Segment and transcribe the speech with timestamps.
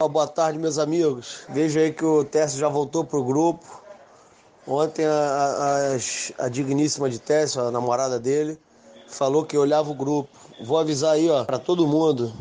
[0.00, 1.40] Boa tarde, meus amigos.
[1.48, 3.82] Vejo aí que o Tércio já voltou pro grupo.
[4.64, 5.96] Ontem a,
[6.38, 8.56] a, a digníssima de Tércio, a namorada dele,
[9.08, 10.30] falou que olhava o grupo.
[10.62, 12.32] Vou avisar aí, ó, para todo mundo,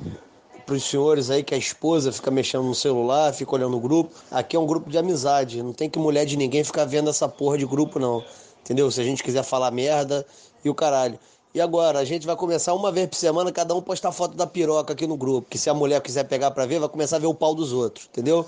[0.67, 4.13] pros senhores aí que a esposa fica mexendo no celular, fica olhando o grupo.
[4.29, 7.27] Aqui é um grupo de amizade, não tem que mulher de ninguém ficar vendo essa
[7.27, 8.23] porra de grupo não.
[8.61, 8.91] Entendeu?
[8.91, 10.23] Se a gente quiser falar merda
[10.63, 11.17] e o caralho.
[11.57, 14.45] E agora, a gente vai começar uma vez por semana, cada um postar foto da
[14.45, 15.49] piroca aqui no grupo.
[15.49, 17.73] Que se a mulher quiser pegar pra ver, vai começar a ver o pau dos
[17.73, 18.45] outros, entendeu?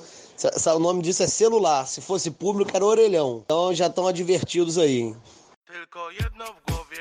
[0.76, 1.88] O nome disso é celular.
[1.88, 3.42] Se fosse público, era orelhão.
[3.44, 5.16] Então já estão advertidos aí.
[5.66, 7.00] Tylko jedno w głowie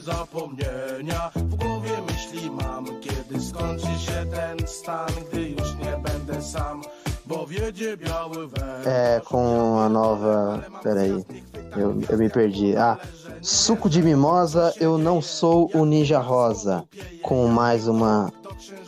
[0.00, 1.30] zapomnienia.
[1.34, 6.82] W głowie myśli mam, kiedy skończy się ten stan, gdy już nie będę sam.
[8.84, 10.62] É, com a nova.
[10.82, 11.24] Peraí,
[11.76, 12.76] eu, eu me perdi.
[12.76, 12.98] Ah,
[13.42, 16.84] suco de mimosa, eu não sou o Ninja Rosa.
[17.22, 18.32] Com mais uma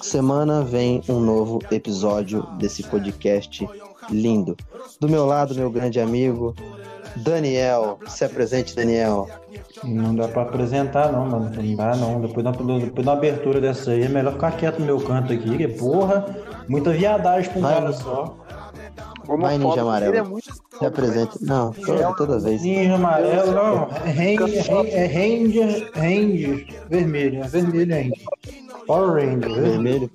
[0.01, 3.69] semana vem um novo episódio desse podcast
[4.09, 4.57] lindo.
[5.01, 6.55] Do meu lado, meu grande amigo,
[7.17, 7.99] Daniel.
[8.07, 9.29] Se apresente, Daniel.
[9.85, 11.51] Não dá pra apresentar, não, mano.
[11.55, 12.21] Não dá, não.
[12.21, 15.57] Depois da, depois da abertura dessa aí, é melhor ficar quieto no meu canto aqui,
[15.57, 16.27] que porra,
[16.69, 18.37] muita viadagem pra um cara só.
[19.37, 20.17] Vai, Ninja Amarelo.
[20.17, 20.49] É muito...
[20.79, 21.37] Se apresenta.
[21.43, 22.63] Não, toda, toda vez.
[22.63, 23.89] Ninja Amarelo, não.
[24.05, 27.45] É Ranger, Ranger, vermelho.
[27.45, 28.17] É vermelho ainda.
[28.87, 29.53] Power Ranger.
[29.53, 30.11] Vermelho?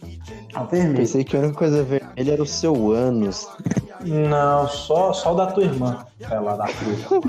[0.56, 0.98] Ah, vermelho.
[0.98, 3.48] Pensei que a única coisa vermelha era o seu ânus.
[4.06, 6.06] Não, só, só o da tua irmã.
[6.20, 7.22] É lá da tua.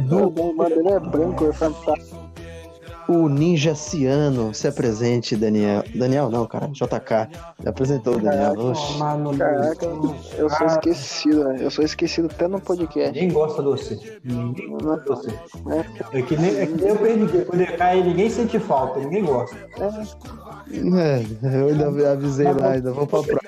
[0.00, 0.54] Do...
[0.54, 2.29] Mano, ele é branco, é fantástico
[3.10, 5.82] o Ninja Ciano se apresente, Daniel.
[5.94, 7.28] Daniel, não, cara, JK.
[7.58, 8.54] Me apresentou o Daniel.
[9.36, 9.86] Caraca,
[10.38, 11.56] eu sou esquecido, né?
[11.60, 13.12] Eu sou esquecido até no podcast.
[13.12, 14.20] Ninguém gosta de você.
[14.24, 15.30] Ninguém gosta de você.
[16.12, 19.00] É, é que nem, é que nem eu perdi, quando ele cai, ninguém sente falta,
[19.00, 19.56] ninguém gosta.
[19.80, 20.40] É.
[20.72, 23.40] É, eu ainda avisei lá, ainda vou pra praia.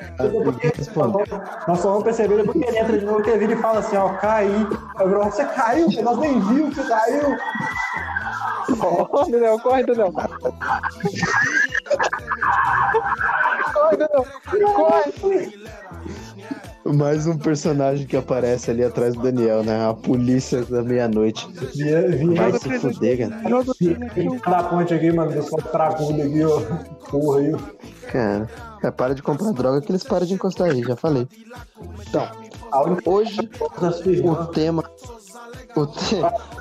[1.68, 3.78] Nós só vamos perceber depois que ele entra de novo, que ele vira e fala
[3.78, 4.66] assim, ó, caí.
[4.98, 7.36] Você caiu, nós nem viu que você caiu.
[8.78, 10.12] Corre, Daniel, corre, Daniel.
[13.72, 14.26] corre, Daniel,
[14.74, 15.52] corre.
[16.84, 19.88] Mais um personagem que aparece ali atrás do Daniel, né?
[19.88, 21.48] A polícia da meia-noite.
[22.36, 23.40] Vai se fuder, cara.
[24.48, 26.60] Na ponte aqui, mano, dos cracudos aqui, ó.
[27.08, 27.54] Porra aí.
[28.10, 28.48] Cara,
[28.82, 31.28] é, para de comprar droga que eles param de encostar aí, já falei.
[32.08, 32.28] Então,
[33.06, 33.48] hoje
[34.24, 34.82] o tema
[35.74, 36.16] o, te...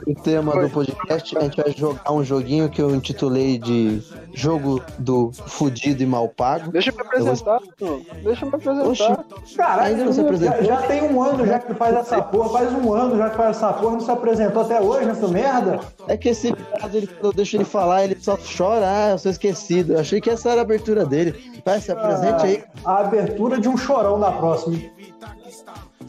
[0.07, 4.01] o tema do podcast, a gente vai jogar um joguinho que eu intitulei de
[4.33, 6.71] Jogo do Fudido e Mal Pago.
[6.71, 8.01] Deixa eu me apresentar, vou...
[8.23, 8.87] Deixa eu me apresentar.
[8.87, 9.55] Oxi.
[9.55, 10.63] Caralho, ainda não se apresentou.
[10.63, 13.37] Já, já, tem um ano já que faz essa porra, faz um ano já que
[13.37, 15.79] faz essa porra, não se apresentou até hoje nessa merda.
[16.07, 19.31] É que esse caso, ele, eu deixo ele falar, ele só chora, ah, eu sou
[19.31, 19.93] esquecido.
[19.93, 21.61] Eu achei que essa era a abertura dele.
[21.65, 22.63] Vai, se apresente aí.
[22.85, 24.79] A abertura de um chorão na próxima.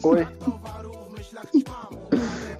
[0.03, 0.27] Oi.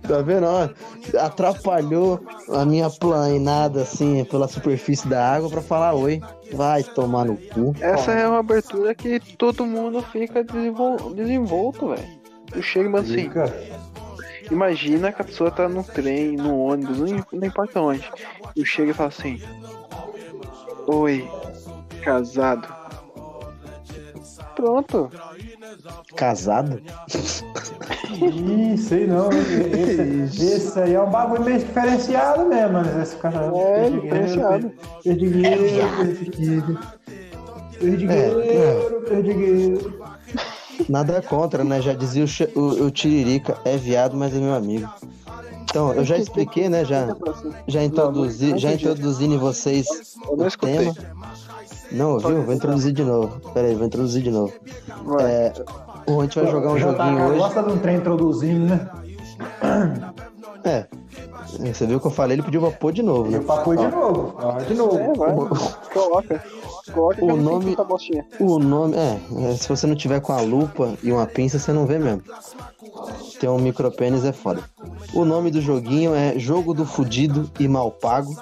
[0.08, 0.46] Tá vendo?
[0.46, 0.69] Ó,
[1.18, 6.22] atrapalhou a minha planada assim pela superfície da água para falar oi.
[6.53, 7.74] Vai tomar no cu.
[7.80, 11.14] Essa é uma abertura que todo mundo fica desenvol...
[11.14, 12.24] desenvolto, velho.
[12.53, 13.30] Eu chego e assim.
[14.52, 18.08] Imagina que a pessoa tá no trem, no ônibus, não, não importa onde.
[18.56, 19.41] Eu chego e falo assim:
[20.88, 21.28] Oi,
[22.03, 22.68] casado.
[24.56, 25.09] Pronto.
[26.16, 26.81] Casado?
[28.22, 29.29] Ih, sei não.
[29.31, 33.01] Esse, esse, aí é um bagulho meio diferenciado mesmo, mano.
[33.01, 33.51] Esse cara.
[33.56, 34.72] É, diferenciado.
[35.03, 35.63] Perdigueiro,
[35.97, 36.79] perdigueiro.
[37.79, 40.03] Perdigueiro, perdigueiro.
[40.90, 41.81] Nada contra, né?
[41.81, 44.90] Já dizia o, o, o Tiririca, é viado, mas é meu amigo.
[45.63, 46.85] Então, eu já expliquei, né?
[46.85, 47.16] Já,
[47.68, 49.88] já introduzi, já introduzindo vocês
[50.28, 50.93] o tema.
[51.93, 52.41] Não, ouviu?
[52.41, 53.40] Vou introduzir de novo.
[53.51, 54.53] Pera aí, vou introduzir de novo.
[55.22, 55.53] É,
[56.07, 57.37] a gente vai jogar um já joguinho tá, hoje.
[57.37, 58.90] gosta de um trem introduzindo, né?
[60.63, 60.87] É.
[61.72, 63.40] Você viu que eu falei, ele pediu pra pôr de novo, né?
[63.40, 64.35] Pra pôr de novo.
[64.67, 64.97] de novo.
[64.97, 65.35] É, vai.
[65.93, 66.43] Coloca.
[66.91, 67.78] Coloca o nome,
[68.40, 69.19] o nome, é,
[69.49, 72.22] é, se você não tiver com a lupa e uma pinça, você não vê mesmo.
[73.40, 74.61] Ter um micropênis é foda.
[75.13, 78.35] O nome do joguinho é Jogo do Fudido e Mal Pago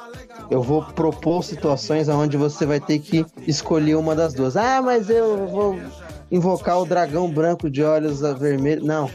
[0.52, 4.58] eu vou propor situações onde você vai ter que escolher uma das duas.
[4.58, 5.80] Ah, mas eu vou
[6.30, 8.86] invocar o dragão branco de olhos vermelhos.
[8.86, 9.10] Não.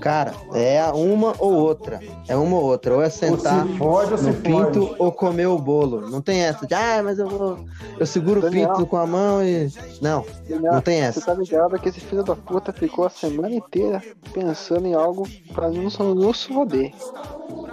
[0.00, 2.00] Cara, é uma ou outra.
[2.28, 2.94] É uma ou outra.
[2.94, 4.96] Ou é sentar ou no pinto fode.
[4.98, 6.08] ou comer o bolo.
[6.08, 7.58] Não tem essa de, ah, mas eu vou.
[7.98, 9.72] Eu seguro Daniel, o pinto com a mão e.
[10.00, 11.20] Não, Daniel, não tem essa.
[11.20, 14.02] Você tá ligado que esse filho da puta ficou a semana inteira
[14.32, 16.92] pensando em algo pra não nos foder.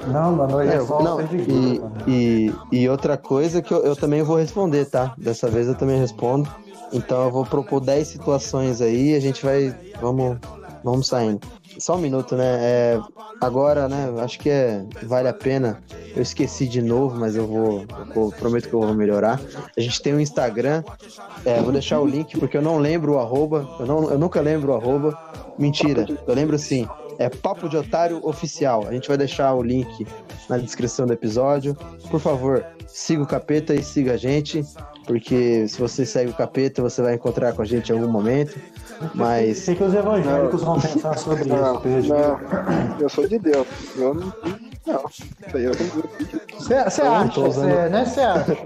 [0.08, 4.38] Não, mano, é, só não, e, e, e, outra coisa que eu, eu também vou
[4.38, 5.16] responder, tá?
[5.18, 6.48] Dessa vez eu também respondo.
[6.94, 9.76] Então eu vou propor 10 situações aí e a gente vai.
[10.00, 10.38] Vamos,
[10.86, 11.42] vamos saindo.
[11.80, 12.58] Só um minuto, né?
[12.62, 13.00] É,
[13.42, 14.14] agora, né?
[14.20, 15.84] Acho que é, vale a pena.
[16.16, 17.86] Eu esqueci de novo, mas eu vou,
[18.16, 19.42] eu prometo que eu vou melhorar.
[19.76, 20.84] A gente tem um Instagram.
[21.44, 23.68] É, vou deixar o link porque eu não lembro o arroba.
[23.80, 25.18] Eu, não, eu nunca lembro o arroba.
[25.58, 26.88] Mentira, eu lembro sim.
[27.18, 28.86] É Papo de Otário Oficial.
[28.88, 30.06] A gente vai deixar o link
[30.48, 31.76] na descrição do episódio.
[32.12, 34.64] Por favor, siga o capeta e siga a gente.
[35.06, 38.60] Porque se você segue o capeta, você vai encontrar com a gente em algum momento.
[39.14, 39.60] Mas.
[39.60, 42.10] Sei que os evangélicos não, vão pensar sobre não, isso.
[42.10, 43.68] Não, eu sou de Deus.
[43.98, 44.34] Eu não.
[44.86, 47.72] Não, isso aí eu não Você acha, usando...
[47.72, 48.06] cê, né?
[48.06, 48.58] Você acha?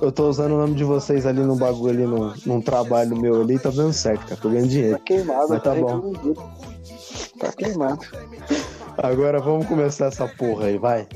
[0.00, 3.40] eu tô usando o nome de vocês ali no bagulho, ali, num, num trabalho meu
[3.40, 4.40] ali, tá dando certo, cara.
[4.40, 4.98] Tô ganhando dinheiro.
[4.98, 6.12] Tá queimado, Mas tá, tá bom.
[7.38, 8.06] Tá queimado.
[8.96, 11.06] Agora vamos começar essa porra aí, vai.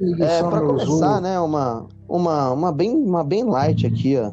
[0.00, 4.32] É, para começar, né, uma, uma, uma, bem, uma bem light aqui, ó.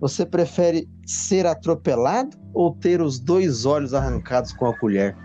[0.00, 5.16] Você prefere ser atropelado ou ter os dois olhos arrancados com a colher?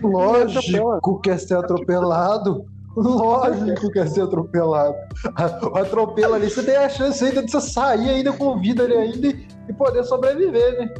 [0.00, 2.64] Lógico que é ser atropelado.
[2.96, 4.94] Lógico que é ser atropelado.
[5.72, 8.94] O atropelo ali, você tem a chance ainda de você sair ainda com vida ali
[8.94, 10.94] ainda e poder sobreviver, né?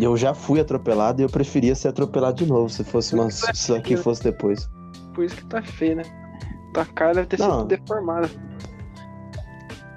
[0.00, 3.50] Eu já fui atropelado e eu preferia ser atropelado de novo se fosse uma, se
[3.52, 4.68] isso aqui fosse depois.
[5.14, 6.27] Por isso que tá feio, né?
[6.78, 7.60] Tua cara deve ter Não.
[7.60, 8.30] sido deformada.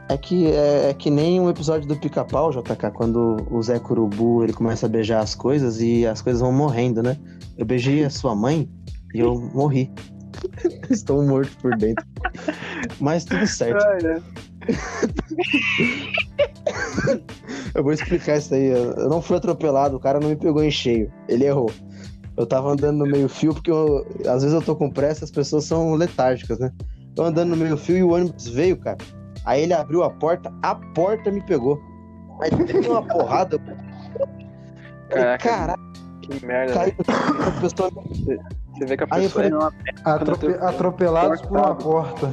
[0.09, 4.43] É que é, é, que nem um episódio do Pica-Pau, JK, quando o Zé Curubu
[4.43, 7.17] ele começa a beijar as coisas e as coisas vão morrendo, né?
[7.57, 8.67] Eu beijei a sua mãe
[9.13, 9.91] e eu morri.
[10.89, 12.03] Estou morto por dentro.
[12.99, 13.85] Mas tudo certo.
[17.75, 18.65] eu vou explicar isso aí.
[18.71, 21.13] Eu não fui atropelado, o cara não me pegou em cheio.
[21.29, 21.71] Ele errou.
[22.37, 25.31] Eu tava andando no meio fio, porque eu, às vezes eu tô com pressa, as
[25.31, 26.71] pessoas são letárgicas, né?
[27.15, 28.97] Tô andando no meio fio e o ônibus veio, cara.
[29.45, 31.79] Aí ele abriu a porta, a porta me pegou.
[32.41, 33.59] Aí teve uma porrada.
[35.09, 35.91] Caraca, caralho.
[36.21, 36.73] Que merda.
[36.73, 37.91] Caiu, a pessoa...
[37.91, 39.73] Você vê que a pessoa falei, é uma...
[40.05, 40.47] Atrope...
[40.61, 42.31] atropelados por uma porta.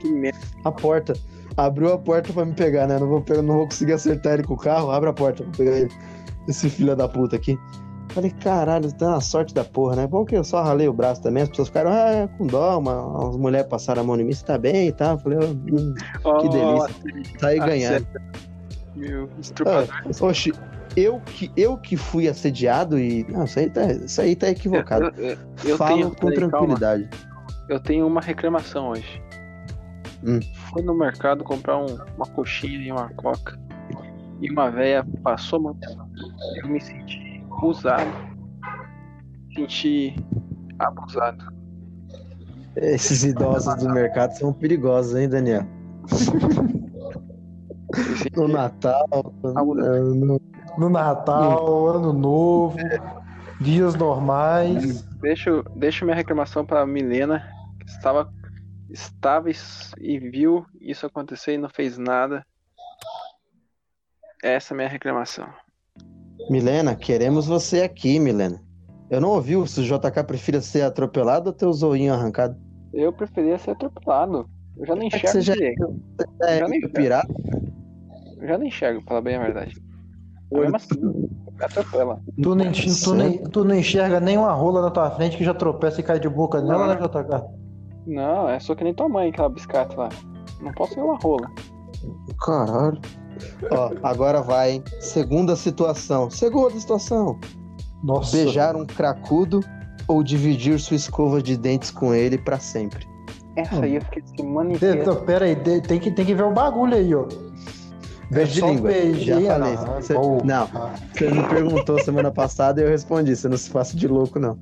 [0.00, 0.38] Que merda.
[0.64, 1.12] A porta.
[1.56, 2.98] Abriu a porta pra me pegar, né?
[2.98, 4.90] Não vou, pegar, não vou conseguir acertar ele com o carro.
[4.90, 5.90] Abre a porta pra pegar ele.
[6.48, 7.58] Esse filho da puta aqui.
[8.16, 10.06] Falei, caralho, tem uma sorte da porra, né?
[10.06, 13.28] Bom que eu só ralei o braço também, as pessoas ficaram ah, com dó, uma,
[13.28, 15.18] as mulheres passaram a mão em mim, você tá bem e tal.
[15.18, 17.38] Falei, oh, hum, oh, que delícia.
[17.38, 18.06] Saí ah, ganhando.
[18.94, 19.28] Meu,
[19.66, 20.54] ah, Oxe,
[20.96, 23.30] eu que, eu que fui assediado e.
[23.30, 25.12] Não, isso aí tá, isso aí tá equivocado.
[25.18, 27.08] Eu, eu, eu Falo tenho, com tranquilidade.
[27.08, 27.66] Calma.
[27.68, 29.22] Eu tenho uma reclamação hoje.
[30.24, 30.40] Hum.
[30.72, 33.58] Fui no mercado comprar um, uma coxinha e uma coca.
[34.40, 35.78] E uma véia passou, mano.
[36.62, 37.25] Eu me senti
[37.56, 38.10] abusado.
[39.54, 40.14] Senti
[40.78, 41.44] abusado.
[42.76, 45.66] Esses idosos do mercado são perigosos, hein, Daniel?
[48.36, 49.08] no Natal,
[49.42, 50.40] no,
[50.76, 52.76] no Natal, Ano Novo,
[53.60, 55.02] dias normais.
[55.22, 58.30] Deixa, deixa minha reclamação para Milena, que estava,
[58.90, 59.48] estava
[59.98, 62.44] e viu isso acontecer e não fez nada.
[64.42, 65.48] Essa é a minha reclamação.
[66.48, 68.60] Milena, queremos você aqui, Milena.
[69.10, 72.56] Eu não ouvi se o JK prefere ser atropelado ou ter o zoinho arrancado.
[72.92, 74.48] Eu preferia ser atropelado.
[74.76, 75.28] Eu já nem é enxergo.
[75.28, 75.54] Você já,
[76.42, 77.28] é, já nem pirata?
[78.38, 79.76] Eu já nem enxergo, pra falar bem a verdade.
[80.52, 81.28] Mesmo assim,
[81.60, 82.20] atropela.
[82.42, 86.00] Tu, nem, tu, nem, tu não enxerga nenhuma rola na tua frente que já tropeça
[86.00, 87.44] e cai de boca nela, né, JK?
[88.06, 90.08] Não, é só que nem tua mãe, aquela biscate lá.
[90.60, 91.50] Não posso ver uma rola.
[92.44, 93.00] Caralho.
[93.70, 94.84] Ó, agora vai, hein?
[95.00, 96.30] Segunda situação.
[96.30, 97.38] Segunda situação.
[98.02, 98.36] Nossa.
[98.36, 99.60] Beijar um cracudo
[100.06, 103.06] ou dividir sua escova de dentes com ele para sempre.
[103.56, 105.00] Essa aí eu fiquei semana inteira.
[105.00, 107.26] Então, pera aí, tem que, tem que ver o bagulho aí, ó.
[108.30, 108.90] Beijo de língua.
[109.14, 109.74] Já falei.
[109.74, 110.14] Não, você,
[110.44, 110.68] não,
[111.12, 113.34] você me perguntou semana passada e eu respondi.
[113.34, 114.58] Você não se faça de louco, não.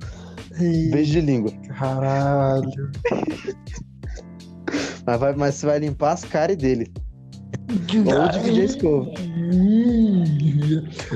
[0.57, 1.51] Beijo de língua.
[1.77, 2.91] Caralho.
[5.05, 6.91] Mas, vai, mas você vai limpar as caras dele.
[7.69, 9.11] Ou dividir a escova.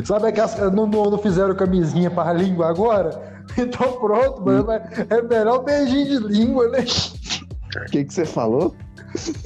[0.05, 0.57] Sabe aquelas.
[0.73, 3.39] Não, não, fizeram camisinha para a língua agora?
[3.57, 4.67] Então pronto, mano.
[5.09, 6.85] É melhor beijinho de língua, né?
[7.75, 8.75] O que, que você falou?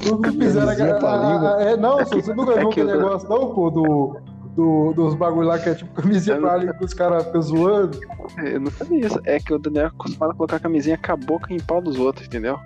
[0.05, 0.69] Nunca fizeram
[1.07, 4.19] a, a, É, não, é você nunca viu aquele negócio, não, pô, do,
[4.55, 7.99] do, dos bagulho lá que é tipo camisinha pra língua que os caras ficam zoando.
[8.43, 9.19] Eu não sabia isso.
[9.25, 11.81] É que o Daniel é acostumado a colocar a camisinha com a boca em pau
[11.81, 12.59] dos outros, entendeu?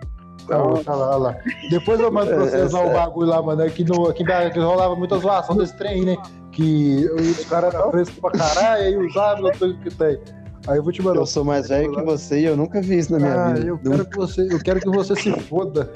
[0.49, 1.35] Não, tá lá, lá.
[1.69, 3.63] Depois eu mando pra vocês o bagulho lá, mano.
[3.63, 6.17] Aqui, no, aqui, aqui rolava muita zoação desse trem, né?
[6.51, 10.19] Que os caras eram frescos pra caralho, aí usavam as coisas que tem.
[10.67, 11.19] Aí eu vou te mandar.
[11.19, 13.67] Eu sou mais velho que você e eu nunca vi isso na minha ah, vida.
[13.67, 15.91] Eu quero, que você, eu quero que você se foda.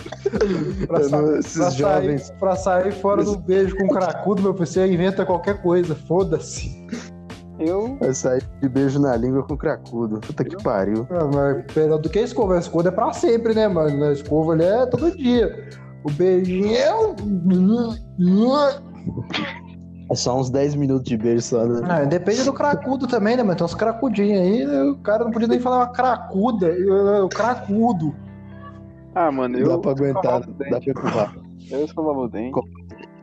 [0.86, 2.22] pra, sa não, pra, jovens...
[2.22, 6.79] sair, pra sair fora do beijo com cracudo, meu PC inventa qualquer coisa, foda-se.
[7.60, 7.96] Eu.
[8.00, 10.20] Vai sair de beijo na língua com cracudo.
[10.20, 11.06] Puta que pariu.
[11.10, 12.56] Ah, mas do que a escova?
[12.56, 14.04] A escova é pra sempre, né, mano?
[14.04, 15.68] A escova ali é todo dia.
[16.02, 16.88] O beijinho é.
[20.10, 21.86] É só uns 10 minutos de beijo só, né?
[21.88, 23.56] Ah, depende do cracudo também, né, mano?
[23.56, 24.82] Tem uns cracudinhos aí, né?
[24.82, 26.74] o cara não podia nem falar uma cracuda,
[27.24, 28.14] o cracudo.
[29.14, 29.68] Ah, mano, eu.
[29.68, 31.36] Dá pra aguentar, dá pra empurrar.
[31.70, 32.52] Eu escovava o dente.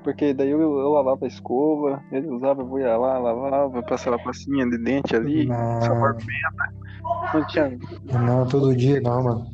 [0.07, 4.19] Porque daí eu, eu lavava a escova, ele usava, eu ia lá, lavava, passava a
[4.19, 5.49] passinha de dente ali,
[5.81, 7.33] sabor pena.
[7.33, 7.77] Não tinha.
[8.17, 9.47] Não, todo dia não, mano.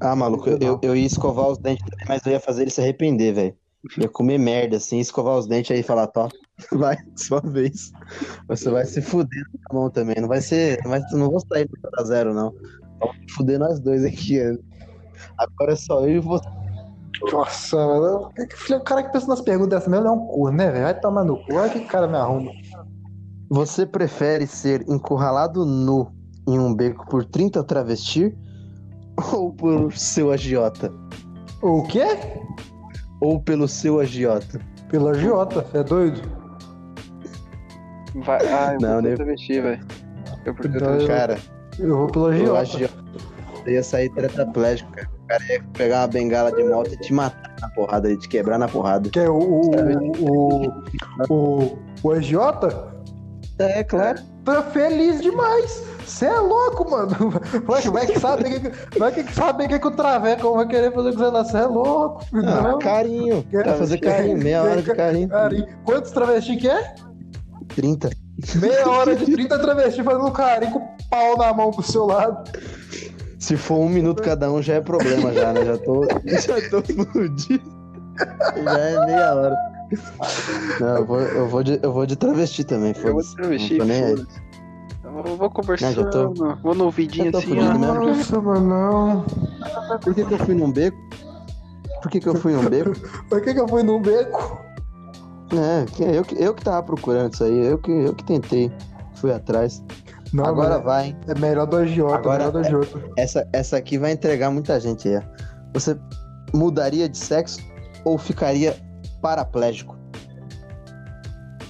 [0.00, 2.70] Ah, maluco, eu, eu, eu ia escovar os dentes também, mas eu ia fazer ele
[2.70, 3.56] se arrepender, velho.
[3.98, 6.28] Ia comer merda, assim, escovar os dentes aí e falar, tó,
[6.70, 7.90] vai, sua vez.
[8.46, 10.14] Você vai se fuder na mão também.
[10.20, 10.78] Não vai ser.
[10.84, 12.54] Não, vai, não vou sair do zero, não.
[13.00, 14.38] Vamos fuder nós dois aqui.
[15.36, 16.63] Agora é só eu e você.
[17.32, 18.30] Nossa, mano.
[18.70, 20.84] O cara que pensa nas perguntas dessa mesmo é um cu, né, velho?
[20.84, 21.54] Vai tomar no cu.
[21.54, 22.50] Olha que cara me arruma.
[23.50, 26.10] Você prefere ser encurralado nu
[26.46, 28.36] em um beco por 30 travesti
[29.32, 30.92] ou por seu agiota?
[31.62, 32.06] O quê?
[33.20, 34.60] Ou pelo seu agiota?
[34.88, 36.20] Pelo agiota, você é doido?
[38.16, 39.14] Vai, ah, eu não, vou nem...
[39.14, 39.86] travesti, velho.
[40.44, 41.38] Eu, então, cara,
[41.78, 42.60] eu vou pelo agiota.
[42.60, 42.94] agiota.
[43.54, 45.13] Você ia sair tetraplégico, cara.
[45.24, 48.28] O cara ia pegar uma bengala de moto e te matar na porrada, e te
[48.28, 49.08] quebrar na porrada.
[49.08, 49.38] Que é o.
[49.38, 49.70] O,
[50.20, 52.94] o, o, o agiota?
[53.58, 54.20] É, claro.
[54.44, 55.82] Tô feliz demais.
[56.04, 57.14] Você é louco, mano.
[57.64, 61.18] Vai, que sabe que, vai que sabe que, que o Traveco vai querer fazer com
[61.18, 61.44] você lá.
[61.44, 62.24] Você é louco.
[62.34, 63.42] Ah, carinho.
[63.44, 65.28] Quer fazer carinho, meia hora de carinho.
[65.28, 65.66] carinho.
[65.84, 66.94] Quantos travestis que é?
[67.74, 68.10] 30.
[68.56, 72.50] Meia hora de 30 travestis fazendo carinho com o pau na mão pro seu lado.
[73.44, 75.66] Se for um minuto cada um, já é problema, já, né?
[75.66, 77.70] Já tô, já tô fudido.
[78.64, 79.56] Já é meia hora.
[80.80, 83.36] Não, eu vou, eu vou, de, eu vou de travesti também, foda-se.
[83.38, 84.26] Eu vou de travesti,
[85.04, 86.32] Eu vou conversar, não, tô...
[86.62, 87.48] vou no ouvidinho assim.
[87.48, 89.24] Fudido, Nossa, mano, não.
[89.98, 90.96] Por que, que eu fui num beco?
[92.00, 92.92] Por que, que eu fui num beco?
[93.28, 94.58] Por que, que eu fui num beco?
[95.52, 98.72] É, eu, eu que tava procurando isso aí, eu que, eu que tentei,
[99.16, 99.82] fui atrás.
[100.34, 101.06] Não, Agora vai.
[101.06, 101.16] Hein?
[101.28, 102.98] É melhor do agiota, Agora, melhor do agiota.
[103.16, 105.22] É, essa, essa aqui vai entregar muita gente aí.
[105.72, 105.96] Você
[106.52, 107.60] mudaria de sexo
[108.04, 108.76] ou ficaria
[109.22, 109.96] paraplégico?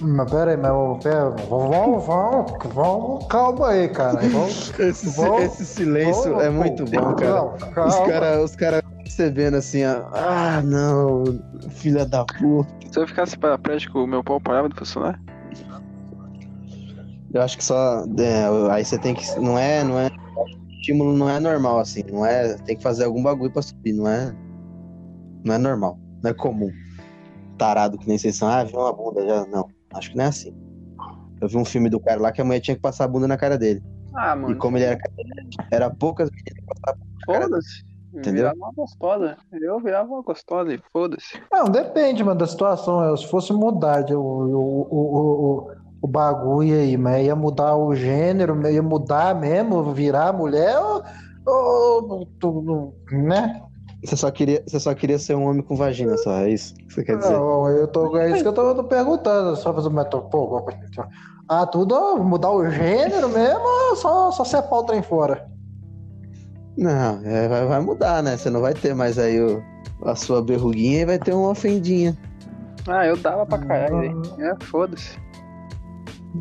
[0.01, 4.19] Mas pera aí, mas pera, vamos, vamos, vamos, calma aí, cara.
[4.27, 7.31] Vamos, esse, vamos, esse silêncio vamos, é muito bom, cara.
[7.31, 11.23] Não, os caras os cara percebendo assim, ó, ah, não,
[11.69, 12.69] filha da puta.
[12.91, 15.17] Se eu ficasse paraplégico, o meu pau parava de funcionar?
[17.35, 18.05] Eu acho que só.
[18.17, 19.29] É, aí você tem que.
[19.41, 20.07] Não é, não é.
[20.07, 22.01] O estímulo não é normal, assim.
[22.09, 22.55] Não é.
[22.59, 23.91] Tem que fazer algum bagulho pra subir.
[23.91, 24.33] Não é.
[25.43, 25.99] Não é normal.
[26.23, 26.71] Não é comum.
[27.57, 28.47] Tarado que nem vocês são.
[28.47, 29.45] Ah, viu uma bunda já.
[29.47, 29.67] Não.
[29.93, 30.55] Acho que não é assim.
[31.41, 33.27] Eu vi um filme do cara lá que a mulher tinha que passar a bunda
[33.27, 33.83] na cara dele.
[34.13, 34.53] Ah, mano.
[34.53, 34.97] E como ele era
[35.71, 37.83] era poucas meninas que passavam Foda-se.
[38.13, 38.43] Entendeu?
[38.43, 39.37] Virava uma gostosa.
[39.51, 41.37] Eu virava uma gostosa e foda-se.
[41.51, 43.17] Não, depende, mano, da situação.
[43.17, 48.83] Se fosse mudar o, o, o, o bagulho aí, mas ia mudar o gênero, ia
[48.83, 50.77] mudar mesmo, virar mulher,
[51.45, 53.61] ou, ou, né?
[54.03, 56.93] Você só, queria, você só queria ser um homem com vagina, só, é isso que
[56.93, 57.33] você quer dizer?
[57.33, 60.63] Não, eu tô, é isso que eu tô, tô perguntando, só fazer uma pô,
[61.49, 65.49] Ah, tudo mudar o gênero mesmo ou só, só separ o trem fora?
[66.77, 68.37] Não, é, vai, vai mudar, né?
[68.37, 69.63] Você não vai ter mais aí o,
[70.03, 72.15] a sua berruguinha e vai ter uma ofendinha.
[72.87, 74.21] Ah, eu dava pra caralho, velho.
[74.39, 75.17] É, foda-se.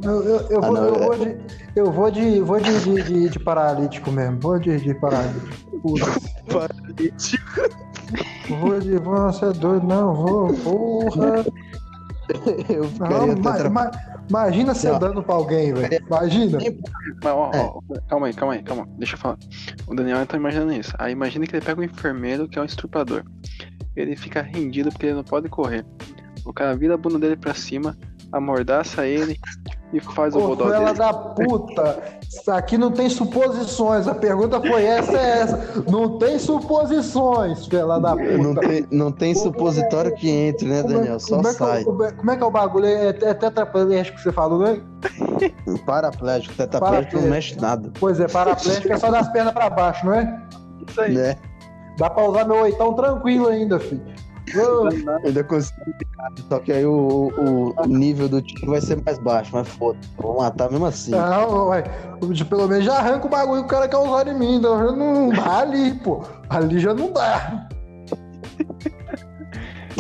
[0.03, 1.07] Eu, eu, eu, ah, vou, não, eu, é...
[1.07, 1.37] vou, de,
[1.77, 2.41] eu vou de.
[2.41, 4.39] Vou de, de, de, de paralítico mesmo.
[4.41, 5.49] Vou de, de paralítico.
[6.51, 7.45] paralítico.
[8.61, 8.97] Vou de.
[8.99, 10.55] Vou ser doido, não, vou.
[10.55, 11.45] Porra.
[12.71, 13.91] Eu ficaria não, ma,
[14.29, 16.03] Imagina você dando pra alguém, velho.
[16.07, 16.59] Imagina.
[17.23, 18.89] Mas, ó, ó, calma aí, calma aí, calma.
[18.97, 19.39] Deixa eu falar.
[19.87, 20.95] O Daniel tá imaginando isso.
[20.99, 23.23] Aí imagina que ele pega um enfermeiro que é um estrupador.
[23.95, 25.85] Ele fica rendido porque ele não pode correr.
[26.45, 27.97] O cara vira a bunda dele pra cima,
[28.37, 29.39] amordaça ele
[29.93, 30.99] e faz o bodó fela dele.
[30.99, 32.03] da puta.
[32.49, 34.09] Aqui não tem suposições.
[34.09, 35.85] A pergunta foi essa, é essa.
[35.89, 38.39] Não tem suposições, fela da puta.
[38.39, 41.21] Não tem, não tem supositório que entre, né, Como é- Daniel?
[41.21, 41.85] Só como é que é o- sai.
[41.85, 42.87] como é- Como é que é o bagulho?
[42.87, 44.81] É, é tetraplégico que você falou, não é?
[45.87, 47.91] Paraplégico, tetraplégico não mexe nada.
[48.01, 50.43] Pois é, paraplégico é só das pernas pra baixo, não é?
[50.89, 51.15] Isso aí.
[51.15, 51.37] Né?
[51.99, 54.03] Dá pra usar meu oitão tranquilo ainda, filho.
[55.25, 55.81] Ainda consigo.
[56.49, 59.99] Só que aí o, o- o nível do tiro vai ser mais baixo, mas foda.
[60.19, 61.11] Vou matar mesmo assim.
[61.13, 61.83] Não, ué.
[62.49, 64.57] Pelo menos já arranca o bagulho que o cara quer usar em mim.
[64.57, 66.23] Então já não dá ali, pô.
[66.51, 67.69] Ali já não dá.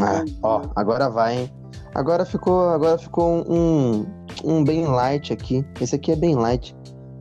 [0.00, 1.52] Ah, ó, agora vai, hein?
[1.94, 4.04] Agora ficou, agora ficou um,
[4.44, 5.64] um bem light aqui.
[5.80, 6.76] Esse aqui é bem light.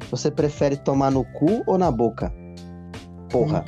[0.09, 2.33] Você prefere tomar no cu ou na boca?
[3.29, 3.63] Porra.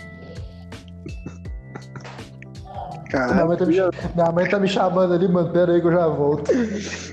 [3.14, 3.74] Minha mãe, tá me,
[4.16, 5.52] minha mãe tá me chamando ali, mano.
[5.52, 6.52] Pera aí que eu já volto.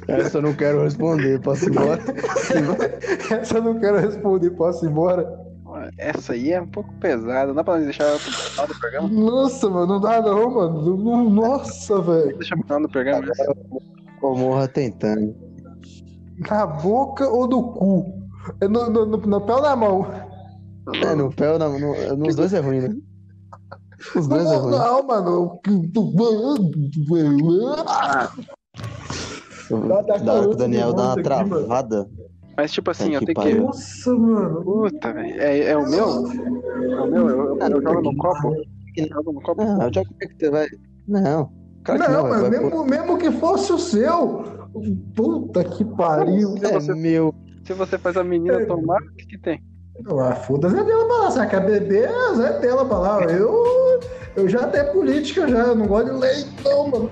[0.08, 1.40] Essa eu não quero responder.
[1.40, 2.00] Posso ir embora?
[3.30, 4.50] Essa eu não quero responder.
[4.50, 5.42] Posso ir embora?
[5.98, 7.46] Essa aí é um pouco pesada.
[7.48, 9.08] Não dá pra deixar ela pro final do programa?
[9.08, 9.86] Nossa, mano.
[9.86, 11.30] Não dá não, mano.
[11.30, 12.36] Nossa, velho.
[12.38, 13.26] Deixa pro final do programa.
[13.26, 13.32] né?
[14.22, 15.34] Ou morra tentando.
[16.50, 18.22] Na boca ou no cu?
[18.60, 20.06] É no, no, no, no pé ou na mão?
[20.94, 22.94] É, no pé ou na, no, nos dois é ruim, né?
[24.16, 24.70] Os dois é Não, ruim.
[24.72, 25.60] não, mano.
[30.24, 31.48] Da hora que o Daniel dá uma Aqui, mano.
[31.66, 32.10] travada.
[32.56, 33.54] Mas tipo assim, Tá eu tenho que.
[33.54, 34.62] Nossa, mano.
[34.62, 35.40] Puta, velho.
[35.40, 36.06] É, é o meu?
[36.06, 37.28] É o meu?
[37.28, 38.54] Eu, eu, eu jogo no copo?
[38.96, 39.64] Eu jogo no copo?
[39.64, 40.66] Não, já como é que você vai.
[41.08, 41.50] Não.
[41.84, 44.44] Claro Não, não, mas vai mesmo, mesmo que fosse o seu.
[45.16, 46.54] Puta que pariu.
[46.62, 47.34] É meu.
[47.64, 49.62] Se você faz a menina tomar, o que, que tem?
[50.08, 51.30] Ah, foda-se é dela pra lá.
[51.30, 53.22] Se ela quer beber, é dela pra lá.
[53.24, 54.00] Eu,
[54.36, 55.58] eu já até política já.
[55.66, 57.10] Eu não gosto de leite, não, mano.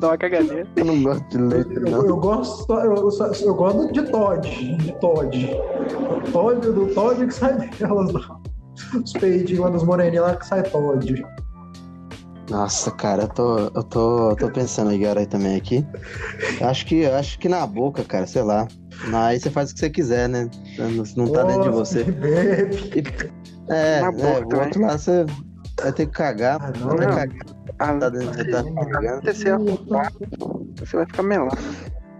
[0.00, 0.66] Dá uma caganeira.
[0.76, 2.06] Eu não gosto de leite, Eu, não.
[2.06, 4.48] eu gosto, eu, só- eu gosto de Todd.
[4.76, 5.56] De Todd.
[6.32, 8.40] Todd, do Todd que sai delas lá.
[9.02, 11.24] Os peidinhos lá dos moreninhos lá que sai Todd.
[12.50, 15.86] Nossa, cara, eu tô, eu tô, eu tô pensando aí, aí também aqui.
[16.60, 18.66] Acho que, acho que na boca, cara, sei lá.
[19.12, 20.48] Aí você faz o que você quiser, né?
[20.78, 22.04] Não, não tá dentro de você.
[22.04, 22.92] Bebe.
[23.68, 25.24] É, Na é, boca o outro lá você
[25.80, 26.58] vai ter que cagar.
[26.60, 27.16] Ah, não, vai ter que não.
[27.16, 27.46] cagar.
[27.78, 29.22] Ah, Tá dentro, você tá cagando.
[30.78, 31.58] você vai ficar melado.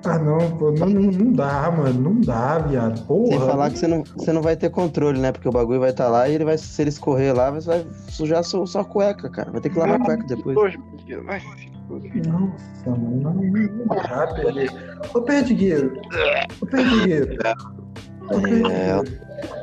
[0.05, 2.01] Ah, não, pô, não, não, não dá, mano.
[2.01, 3.07] Não dá, viado.
[3.07, 3.29] Porra.
[3.31, 5.31] Sem falar que você não, você não vai ter controle, né?
[5.31, 7.87] Porque o bagulho vai estar lá e ele vai, se ele escorrer lá, você vai
[8.09, 9.51] sujar sua, sua cueca, cara.
[9.53, 10.57] Vai ter que lavar a cueca depois.
[12.29, 13.21] Nossa, mano.
[13.21, 14.73] Não, não dá, Perdigueiro.
[15.15, 16.01] Ô, Perdigueiro.
[16.61, 17.37] Ô, Perdigueiro.
[18.31, 19.19] Ô, É, Perdigueiro.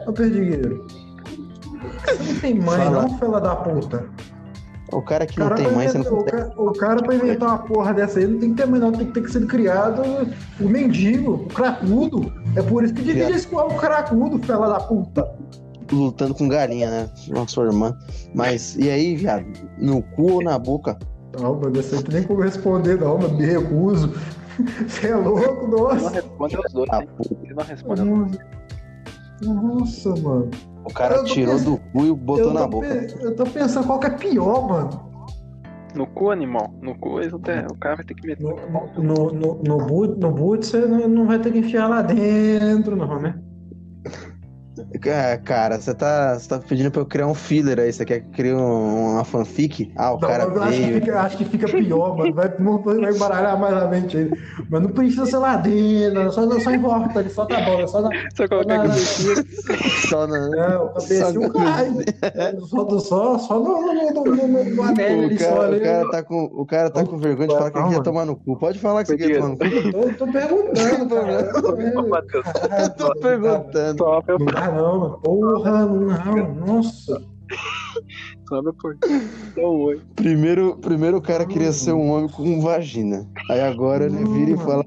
[0.07, 0.87] Ô, Perdigueiro.
[2.05, 3.01] Você não tem mãe, Fala.
[3.03, 4.05] não, fela da puta?
[4.91, 7.01] O cara que O não cara, tem pra mãe, você não o, cara, o cara
[7.03, 8.91] pra inventar uma porra dessa aí não tem que ter mãe, não.
[8.91, 10.01] Tem que ter sido criado
[10.59, 12.31] o mendigo, o cracudo.
[12.55, 15.29] É por isso que divide esse o cracudo, fela da puta.
[15.91, 17.09] lutando com galinha, né?
[17.47, 17.97] Sua irmã.
[18.33, 19.45] Mas, e aí, viado?
[19.77, 20.97] No cu ou na boca?
[21.39, 23.35] Não, aí não tem nem como responder, não, mano.
[23.37, 24.13] Me recuso.
[24.87, 26.09] Você é louco, Não nossa.
[26.09, 27.09] responde aos dois, Ah, hein?
[27.43, 28.37] Ele não responde dois.
[29.41, 30.49] Nossa, mano.
[30.85, 32.87] O cara tirou pensando- do cu e botou na boca.
[32.87, 35.09] pe- eu tô pensando qual que é pior, mano.
[35.95, 36.71] No cu, animal.
[36.81, 38.43] No cu, eles o cara vai ter que meter.
[38.43, 38.55] No,
[39.01, 42.95] no, no, no, boot, no boot você não, não vai ter que enfiar lá dentro,
[42.95, 43.35] não, né?
[45.05, 47.91] É, Cara, você tá, você tá pedindo pra eu criar um filler aí.
[47.91, 49.91] Você quer que eu crie um- uma fanfic?
[49.95, 50.93] Ah, o Não, cara eu acho que, veio.
[51.01, 52.33] fica, acho que fica pior, mano.
[52.33, 54.31] Vai, vai embaralhar mais a mente aí.
[54.69, 57.87] Mas não precisa ser lá dentro, só, só em volta ali, só tá bom, é
[57.87, 58.09] só na.
[58.35, 58.87] Só colocar não.
[58.87, 59.35] cabecinha.
[60.09, 60.49] Só na...
[60.49, 61.91] Não, o cabecinho Só- cai.
[62.69, 65.77] Só, do- só, só no, no, no, no, no, no anel ali, só ali.
[65.77, 68.03] o cara tá com, o cara tá com vergonha de falar que ele quer Calma.
[68.03, 68.57] tomar no cu.
[68.57, 69.63] Pode falar que você quer tomar no cu.
[69.65, 71.49] Eu tô perguntando, cara.
[72.79, 74.05] Eu tô perguntando.
[74.39, 75.19] Não dá não, mano.
[75.21, 77.21] Porra, não, nossa.
[78.47, 79.07] sobe a porta.
[79.55, 80.01] Dá um oi.
[80.15, 83.27] Primeiro, primeiro o cara queria ser um homem com vagina.
[83.49, 84.85] Aí agora ele vira e fala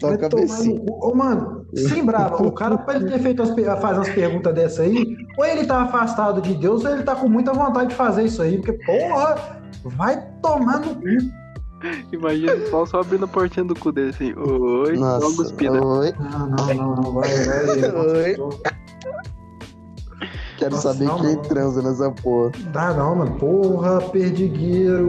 [0.00, 0.80] só a cabecinha.
[0.88, 4.82] Ô, mano, sem brava, o cara pra ele ter feito as, fazer umas perguntas dessa
[4.82, 8.24] aí, ou ele tá afastado de Deus, ou ele tá com muita vontade de fazer
[8.24, 11.37] isso aí, porque, porra, vai tomar no cu.
[12.12, 14.32] Imagina só, só abrindo a portinha do cu dele assim.
[14.36, 15.84] Oi, logo Nossa, cuspida.
[15.84, 16.12] oi.
[16.18, 17.90] Não, não, não, não, vai, vai.
[17.90, 18.36] Oi.
[20.58, 21.42] Quero Nossa, saber não, quem não.
[21.42, 22.50] transa nessa porra.
[22.72, 23.30] Dá não, mano.
[23.36, 25.06] Porra, perdigueiro.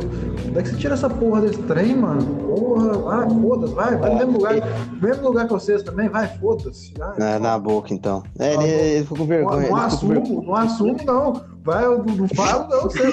[0.47, 2.21] Onde é que você tira essa porra desse trem, mano?
[2.35, 4.55] Porra, vai, foda-se, vai, vai no mesmo lugar,
[4.91, 6.93] no mesmo lugar que vocês também, vai, foda-se.
[7.17, 8.21] Na, na boca, então.
[8.37, 9.55] É, Tá ele, ele ficou com Não, vergonha.
[9.55, 9.85] não vergonha.
[9.85, 11.41] assumo, não assumo, não.
[11.69, 13.11] Vai, eu não falo, não, você é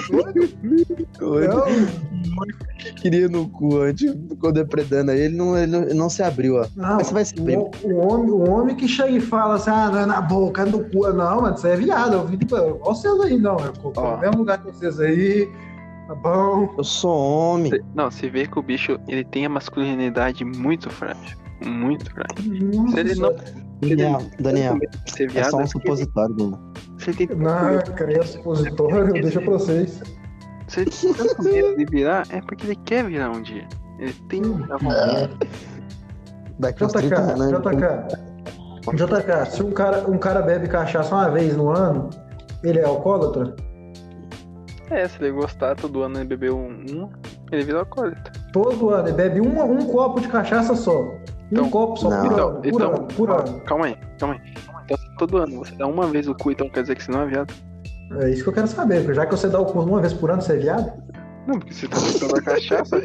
[1.19, 1.55] doido.
[1.55, 2.47] Não.
[2.79, 6.23] Que queria no cu antes, ficou depredando aí, ele não, ele não, ele não se
[6.23, 6.67] abriu, ó.
[6.75, 7.35] Não, Mas você vai se.
[7.39, 10.63] O, o, homem, o homem que chega e fala assim, ah, não é na boca,
[10.63, 11.07] é no cu.
[11.13, 12.15] Não, mano, você é viado.
[12.15, 13.59] Eu vi, tipo, vocês aí, não.
[13.59, 15.47] Eu tô no mesmo lugar que vocês aí.
[16.09, 16.75] Tá bom.
[16.79, 17.73] Eu sou homem.
[17.95, 21.37] Não, você vê que o bicho, ele tem a masculinidade muito frágil.
[21.63, 22.71] Muito frágil.
[22.73, 23.35] Nossa, se ele não...
[23.81, 24.79] Daniel, Daniel,
[25.35, 26.73] é só um supositório, mano.
[26.99, 30.03] Você tem Não, cara, é supositório, deixa pra vocês.
[30.69, 33.69] Se ele tem tanto medo de virar, é porque ele quer virar um dia.
[33.99, 35.37] Ele tem a vontade.
[36.59, 37.49] Daqui uns 30 anos.
[37.49, 42.11] JK, JK, se um cara, um cara bebe cachaça uma vez no ano,
[42.63, 43.55] ele é alcoólatra?
[44.91, 47.11] É, se ele gostar, todo ano ele bebeu um,
[47.53, 48.33] ele vira alcoólatra.
[48.53, 51.15] Todo ano, ele bebe um, um copo de cachaça só.
[51.47, 53.61] Um então, copo só por então, ano, por então, ano, por ano.
[53.61, 54.41] Calma aí, calma aí.
[54.85, 57.23] Então, todo ano você dá uma vez o cu, então quer dizer que você não
[57.23, 57.55] é viado?
[58.21, 60.13] É isso que eu quero saber, porque já que você dá o cu uma vez
[60.13, 60.93] por ano, você é viado?
[61.47, 62.97] Não, porque você tá tentando a cachaça.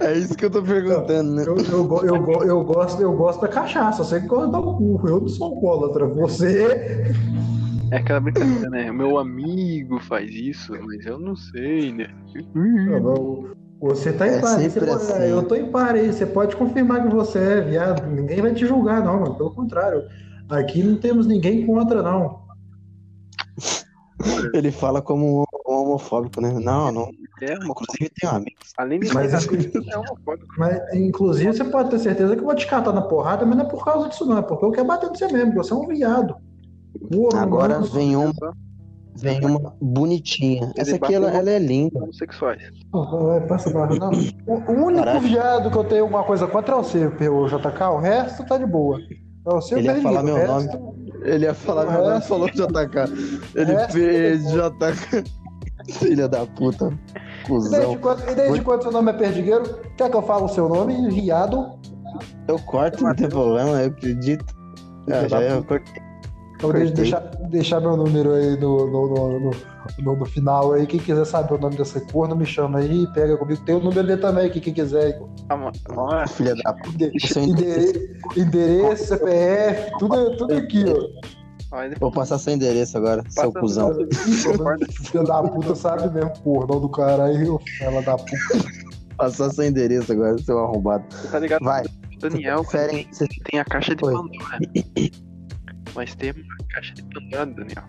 [0.00, 1.42] é isso que eu tô perguntando, né?
[1.44, 4.76] Eu, eu, eu, eu, gosto, eu gosto da cachaça, você que gosta de dar o
[4.76, 5.00] cu.
[5.08, 6.06] Eu não sou alcoólatra.
[6.06, 7.12] Você.
[7.90, 8.90] É aquela brincadeira, né?
[8.90, 12.06] O meu amigo faz isso, mas eu não sei, né?
[13.80, 15.22] Você tá em é Paris, assim.
[15.28, 19.04] eu tô em Paris, você pode confirmar que você é viado, ninguém vai te julgar,
[19.04, 19.34] não, mano.
[19.34, 20.04] Pelo contrário,
[20.48, 22.44] aqui não temos ninguém contra, não.
[24.54, 26.52] Ele fala como um homofóbico, né?
[26.52, 27.10] Não, não.
[27.42, 28.72] É, inclusive tem amigos.
[28.76, 30.54] Além de mas, é homofóbico.
[30.56, 33.66] Mas, inclusive, você pode ter certeza que eu vou te catar na porrada, mas não
[33.66, 34.38] é por causa disso, não.
[34.38, 36.36] É porque eu quero bater no você mesmo, você é um viado.
[37.34, 38.32] Agora vem uma.
[39.16, 40.72] Vem uma bonitinha.
[40.76, 41.98] Essa aqui ela, ela é linda.
[42.02, 42.62] Homossexuais.
[42.92, 44.10] Oh, passa barra, não.
[44.46, 45.20] O, o único Caraca.
[45.20, 47.82] viado que eu tenho alguma coisa contra é o seu, o JK.
[47.92, 48.98] O resto tá de boa.
[49.46, 50.78] É o seu Ele ia falar meu resto...
[50.78, 51.12] nome.
[51.22, 53.54] Ele ia falar meu nome e falou JK.
[53.54, 55.24] Ele fez JK.
[55.92, 56.92] Filha da puta.
[57.46, 57.78] Cusão.
[57.78, 59.80] E desde, quando, e desde quando seu nome é Perdigueiro?
[59.96, 61.08] Quer que eu fale o seu nome?
[61.10, 61.78] Viado?
[62.48, 64.44] Eu corto, não tem problema, eu acredito.
[65.10, 66.03] Ah, já eu cortei.
[66.56, 69.50] Então deixar, deixar meu número aí no, no, no,
[69.98, 70.86] no, no final aí.
[70.86, 73.60] Quem quiser saber o nome dessa corno, me chama aí, pega comigo.
[73.64, 75.20] Tem o número dele também aqui, quem quiser.
[75.48, 77.10] Ah, filha da puta.
[78.36, 81.44] Endereço, CPF, tudo, tudo aqui, ó.
[81.98, 83.90] Vou passar seu endereço agora, Passa seu cuzão.
[85.02, 87.48] Filha da puta sabe mesmo, porra, do cara aí,
[87.80, 88.36] ela da puta.
[89.16, 91.04] Passar seu endereço agora, seu arrombado.
[91.30, 91.64] Tá ligado?
[91.64, 91.84] Vai.
[92.20, 93.08] Daniel, Ferem,
[93.50, 94.58] tem a caixa de Pandora.
[95.94, 97.84] Mas tem uma caixa de Pandora, Daniel.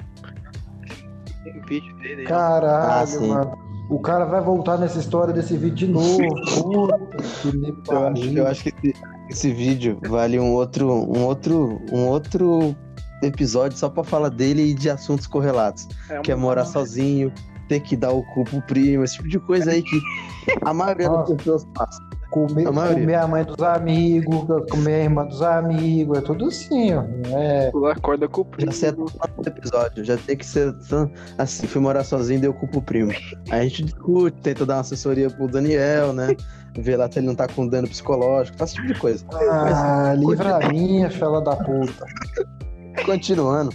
[1.44, 2.24] Tem um vídeo dele.
[2.24, 3.66] Caralho, ah, mano.
[3.90, 6.18] O cara vai voltar nessa história desse vídeo de novo.
[6.62, 6.98] Puta
[7.42, 8.94] que me eu, acho, eu acho que esse,
[9.30, 12.76] esse, vídeo vale um outro, um outro, um outro
[13.22, 15.88] episódio só pra falar dele e de assuntos correlatos.
[16.10, 17.32] É que é morar sozinho,
[17.68, 20.02] ter que dar o cu pro primo, esse tipo de coisa aí que
[20.64, 22.02] a maioria das pessoas passa.
[22.36, 27.06] Comer, comer a mãe dos amigos, comer a irmã dos amigos, é tudo assim, ó.
[27.34, 27.72] É...
[27.72, 28.74] Pular acorda com o primo.
[28.74, 30.76] Já sei é episódio, já tem que ser
[31.38, 33.14] assim, fui morar sozinho, deu culpa o primo.
[33.50, 36.36] Aí a gente discute, tenta dar uma assessoria pro Daniel, né?
[36.78, 39.26] Ver lá se ele não tá com dano psicológico, faz esse tipo de coisa.
[39.32, 42.06] Ah, Mas, livra a minha, fela da puta.
[43.06, 43.74] Continuando.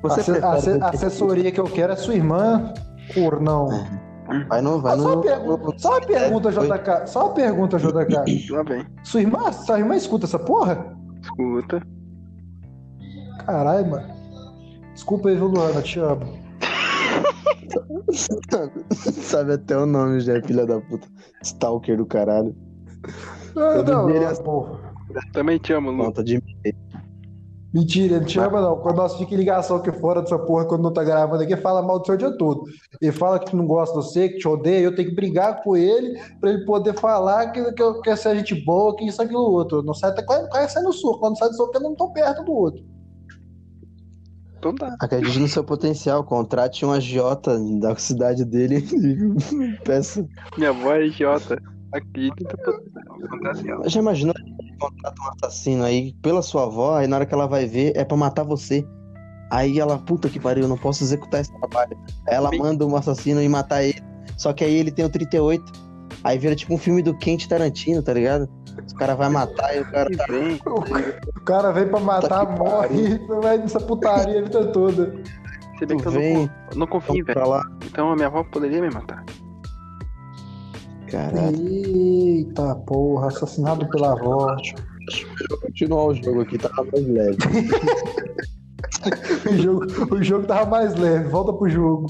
[0.00, 2.72] Você Asse, assessoria que eu quero é sua irmã,
[3.12, 3.72] cornão.
[3.72, 4.03] É.
[4.48, 4.80] Vai no.
[4.80, 5.14] Vai só, no...
[5.14, 7.06] Uma pergunta, só uma pergunta, JK.
[7.06, 8.50] Só uma pergunta, JK.
[8.50, 8.86] Lá bem.
[9.02, 10.96] Sua irmã, sua irmã escuta essa porra?
[11.22, 11.82] Escuta.
[13.44, 14.14] Caralho, mano.
[14.94, 15.82] Desculpa aí, viu, Luana?
[15.82, 16.44] Te amo.
[18.12, 21.06] Sabe até o nome já, filha da puta.
[21.42, 22.54] Stalker do caralho.
[23.54, 24.94] Não, não, não, porra.
[25.32, 26.04] Também te amo, Lu.
[26.04, 26.42] Conta de
[27.74, 28.76] Mentira, ele te ama não.
[28.76, 31.82] Quando nós fica em ligação aqui fora dessa porra, quando não tá gravando aqui, fala
[31.82, 32.66] mal do seu dia todo.
[33.02, 35.76] Ele fala que não gosta de você, que te odeia, eu tenho que brigar com
[35.76, 39.40] ele pra ele poder falar que, que eu quero ser gente boa, que isso, aquilo,
[39.40, 39.82] outro.
[39.82, 41.18] Não sai até quando sai no sul.
[41.18, 42.84] Quando sai do sul, eu não tô perto do outro.
[44.56, 44.94] Então tá.
[45.00, 50.24] Acredite no seu potencial, contrate um agiota da cidade dele e peça.
[50.56, 51.60] Minha avó é agiota.
[51.94, 53.88] Acredita no seu potencial.
[53.88, 54.34] Já imaginou
[54.78, 58.04] contrata um assassino aí pela sua avó, aí na hora que ela vai ver é
[58.04, 58.86] para matar você.
[59.50, 61.96] Aí ela, puta que pariu, eu não posso executar esse trabalho.
[62.28, 64.02] Aí ela manda um assassino e matar ele.
[64.36, 65.62] Só que aí ele tem o 38.
[66.24, 68.48] Aí vira tipo um filme do Quente Tarantino, tá ligado?
[68.90, 70.58] O cara vai matar e o cara tá bem.
[71.36, 75.22] O cara vem pra matar, tá morre, vai nessa putaria a vida toda.
[75.76, 76.36] Você vê que eu vem,
[76.72, 77.40] não, não confio, velho.
[77.84, 79.23] Então a minha avó poderia me matar.
[81.14, 81.56] Caralho.
[81.56, 84.56] Eita porra, assassinado pela avó.
[85.62, 87.36] Continuar o jogo aqui, tá mais leve.
[89.48, 91.28] o, jogo, o jogo tava mais leve.
[91.28, 92.06] Volta pro jogo.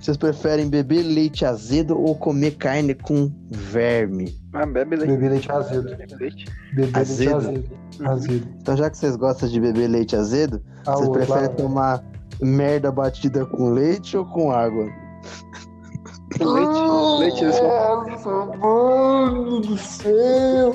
[0.00, 4.34] Vocês preferem beber leite azedo ou comer carne com verme?
[4.52, 5.10] Ah, bebe leite.
[5.12, 5.88] Beber leite azedo.
[6.18, 6.44] Leite.
[6.74, 7.36] Beber Azedo?
[7.36, 8.10] leite azedo.
[8.10, 8.48] Azedo.
[8.60, 12.04] Então, já que vocês gostam de beber leite azedo, Ah, vocês preferem lá, tomar
[12.40, 14.86] merda batida com leite ou com água?
[16.44, 17.62] Leite, leite.
[17.62, 20.74] Nossa, mano do céu!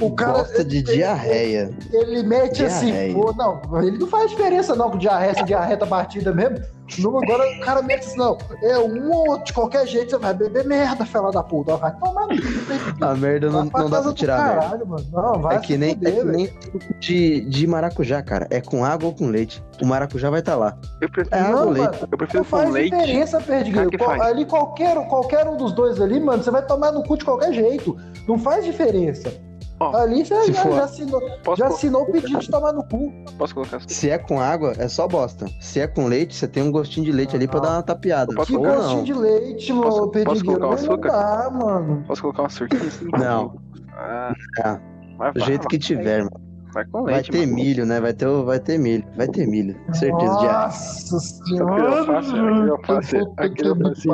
[0.00, 0.32] O cara.
[0.38, 1.70] Gosta de ele- diarreia.
[1.92, 3.14] Ele mete assim, Diarreia.
[3.14, 6.58] pô, não, ele não faz diferença não com diarreia, se diarreia tá batida mesmo.
[6.98, 10.18] Não, agora o cara mete assim, não, é um ou outro, de qualquer jeito você
[10.18, 11.76] vai beber merda, fela da puta.
[11.76, 14.60] Vai tomar no cu, A merda não, não dá pra tirar merda.
[14.60, 15.04] caralho, mano.
[15.12, 16.50] Não, vai É que nem, fuder, é que nem
[16.98, 18.46] de, de maracujá, cara.
[18.50, 19.62] É com água ou com leite.
[19.80, 20.76] O maracujá vai estar lá.
[21.00, 21.92] Eu prefiro, É água ou Não, leite?
[21.94, 22.90] mano, eu prefiro não com faz leite.
[22.96, 23.90] diferença, Perdigueiro.
[23.90, 24.22] que Qual- faz?
[24.22, 27.52] Ali qualquer, qualquer um dos dois ali, mano, você vai tomar no cu de qualquer
[27.52, 27.96] jeito.
[28.28, 29.32] Não faz diferença.
[29.80, 32.72] Ó, ali você se já, for- já assinou, Posso, já assinou o pedido de tomar
[32.72, 33.12] no cu.
[33.36, 33.88] posso colocar assim?
[33.88, 35.46] Se é com água, é só bosta.
[35.60, 37.66] Se é com leite, você tem um gostinho de leite ali pra Não.
[37.66, 38.32] dar uma tapeada.
[38.34, 39.02] Posso Que Ou gostinho não.
[39.04, 40.60] de leite, Posso- mano, posso Perdigueiro.
[40.60, 41.08] colocar um açúcar?
[41.10, 42.04] dá, mano.
[42.06, 43.06] Posso colocar uma surquinha assim?
[43.18, 43.54] Não.
[43.94, 44.32] Ah,
[44.64, 44.80] Ah,
[45.18, 46.40] vai, Do vai, jeito vai, que tiver, mano.
[46.72, 47.54] vai com Vai leite, ter mano.
[47.54, 48.00] milho, né?
[48.00, 49.04] Vai ter, vai ter milho.
[49.16, 49.76] Vai ter milho.
[49.92, 50.62] Certeza, de água.
[50.68, 51.90] Nossa Aquele senhora.
[51.90, 54.08] alface, aquele alface, aquele alface.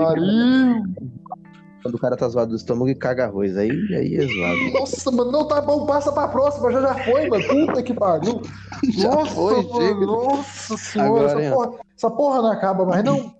[1.88, 3.56] Quando o cara tá zoado do estômago e caga arroz.
[3.56, 4.72] Aí, aí é zoado.
[4.78, 7.44] Nossa, mano, não tá bom, passa pra próxima, já já foi, mano.
[7.48, 8.42] Puta que pariu.
[8.92, 13.34] Já Nossa, foi, mano, nossa senhora, Agora, essa, porra, essa porra não acaba mais, não.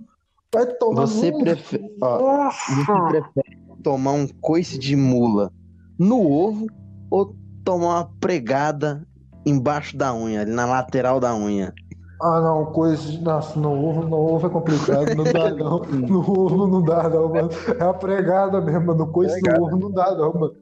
[0.53, 1.85] Vai tomar Você no- prefere.
[2.01, 5.53] Ó, você prefere tomar um coice de mula
[5.99, 6.67] no ovo
[7.11, 9.07] ou tomar uma pregada
[9.47, 11.73] embaixo da unha, ali na lateral da unha?
[12.21, 13.19] Ah, não, coisa.
[13.21, 15.79] Nossa, no ovo, no ovo é complicado, não dá não.
[15.85, 17.49] No ovo não dá não, mano.
[17.79, 19.07] É a pregada mesmo, mano.
[19.07, 19.59] Coisa Pregada.
[19.61, 20.53] no ovo não dá não, mano.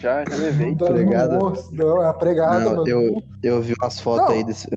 [0.00, 0.74] Já, já Não levei.
[0.74, 1.38] dá Pregada.
[1.38, 2.88] no osso, não, é a pregada, Não, mano.
[2.88, 4.34] eu, eu vi umas fotos Não.
[4.34, 4.68] aí desse.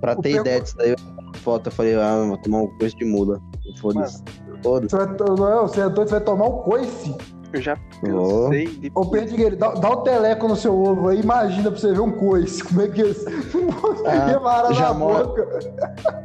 [0.00, 0.96] Pra ter pego- ideia disso daí, eu
[1.32, 3.38] vi fotos, eu falei, ah, vou tomar um coice de mula.
[3.80, 4.22] Foda-se.
[4.62, 4.90] Foda-se.
[4.90, 7.16] Você vai, to- não, você é doido, você vai tomar um coice.
[7.52, 8.92] Eu já cansei de.
[8.94, 12.12] Ô, Perdigueiro, dá, dá um teleco no seu ovo aí, imagina pra você ver um
[12.12, 12.62] coice.
[12.62, 13.24] Como é que é isso?
[14.06, 15.24] Ah, já na morre.
[15.24, 15.58] boca.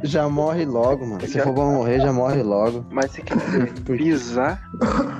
[0.02, 1.20] Já morre logo, mano.
[1.20, 2.84] Se Já- for pra morrer, já morre logo.
[2.90, 4.62] Mas você quer dizer, pisar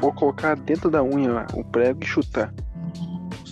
[0.01, 2.53] ou colocar dentro da unha lá, o prego e chutar.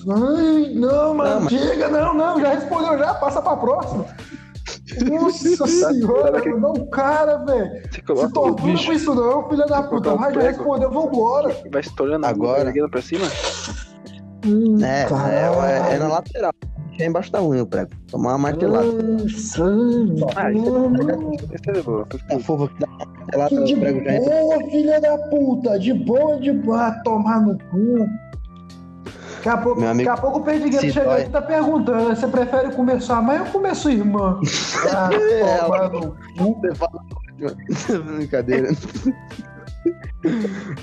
[0.09, 4.05] Ai, não, mano, Não, mas- chega, não, não, já respondeu já, passa pra próxima.
[5.11, 6.51] Nossa senhora, aqui.
[6.51, 7.71] não, cara, velho.
[7.91, 10.15] Você Se tortura com isso não, filha da puta.
[10.15, 11.57] Vai, já respondeu, vambora.
[11.73, 12.71] vai estourando a Agora.
[12.71, 13.27] unha pra cima.
[14.47, 16.53] Hum, É, é, é, é na lateral.
[17.01, 17.91] É embaixo da unha o prego.
[18.09, 18.87] Tomar uma martelada.
[18.93, 19.65] Nossa,
[20.37, 21.33] Ah, isso mano.
[21.53, 22.07] Essa é boa.
[22.31, 25.79] É fofa que dá martelada Que no prego já boa, filha da puta.
[25.79, 26.87] De boa, de boa.
[26.89, 28.07] Ah, Tomar no cu.
[29.45, 30.43] Daqui a pouco, Meu amigo, daqui a pouco o
[31.05, 31.21] dói.
[31.21, 34.41] aí e tá perguntando: você prefere comer sua mãe ou comer sua irmã?
[34.91, 36.61] Ah, É, tomar no cu.
[38.17, 38.69] Brincadeira.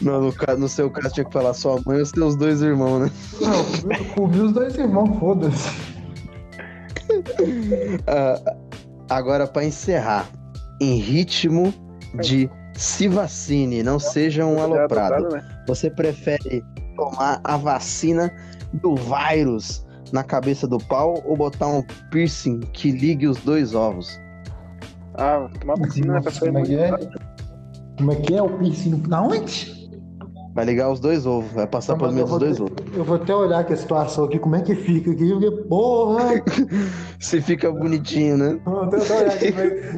[0.02, 3.12] Não, no, no seu caso tinha que falar sua mãe os seus dois irmãos, né?
[3.41, 5.69] Não, eu comi os dois irmãos, foda-se.
[8.06, 8.39] Ah,
[9.10, 10.30] agora, pra encerrar,
[10.80, 11.74] em ritmo
[12.21, 15.30] de se vacine, não seja um aloprado.
[15.30, 15.43] né?
[15.67, 16.63] Você prefere
[17.01, 18.31] tomar a vacina
[18.73, 19.83] do vírus
[20.13, 24.19] na cabeça do pau ou botar um piercing que ligue os dois ovos?
[25.15, 26.91] Ah, tomar vacina né, pra Como é que é?
[27.97, 29.03] Como é que é o piercing?
[29.07, 29.81] Na onde?
[30.53, 32.75] Vai ligar os dois ovos, vai passar pelo dos vou dois ovos.
[32.93, 36.43] Eu vou até olhar aqui a situação aqui, como é que fica aqui, porque, porra,
[37.19, 38.59] Se fica bonitinho, né?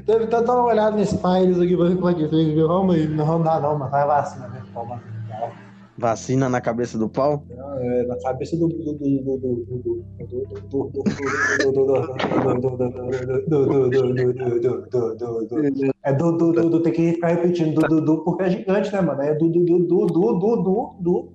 [0.06, 2.68] Deve até dar uma olhada nesse pailes aqui pra ver como é que fica.
[2.68, 4.62] Vamos aí, não dá não, mas vai vacina, né?
[4.74, 5.02] Toma.
[5.98, 7.44] Vacina na cabeça do pau?
[7.52, 8.68] É, na cabeça do.
[16.04, 19.02] É do, do, do, do, tem que ficar repetindo do, do, porque é gigante, né,
[19.02, 19.22] mano?
[19.22, 21.34] É do, do, do, do, do, do, do, do,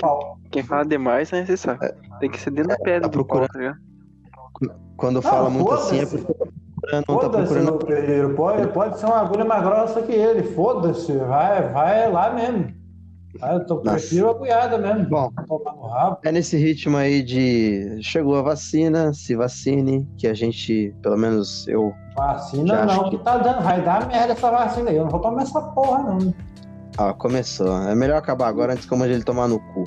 [0.00, 0.38] pau.
[0.50, 1.94] Quem fala demais é necessário.
[2.18, 3.76] Tem que ser dentro da pedra tá do pau, tá?
[4.96, 6.46] Quando fala muito assim é porque tá
[7.08, 8.34] não tá procurando.
[8.34, 10.42] Pode, pode ser uma agulha mais grossa que ele.
[10.42, 11.12] Foda-se.
[11.16, 12.83] Vai, vai lá mesmo.
[13.40, 15.08] Vai, eu tô, prefiro a cunhada mesmo.
[15.08, 16.18] Bom, Tomar no rabo.
[16.24, 21.66] é nesse ritmo aí de chegou a vacina, se vacine, que a gente, pelo menos
[21.68, 23.62] eu, Vacina não, que- que tá dando.
[23.62, 24.96] Vai dar merda essa vacina aí.
[24.96, 26.34] Eu não vou tomar essa porra, não.
[26.98, 27.76] ó, começou.
[27.88, 29.84] É melhor acabar agora antes que eu mande ele tomar no cu.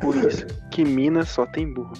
[0.00, 1.92] Por isso que Minas só tem burro.